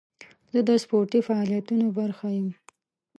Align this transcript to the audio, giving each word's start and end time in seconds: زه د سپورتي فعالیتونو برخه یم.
زه 0.51 0.59
د 0.67 0.69
سپورتي 0.83 1.19
فعالیتونو 1.27 1.85
برخه 1.99 2.27
یم. 2.37 2.49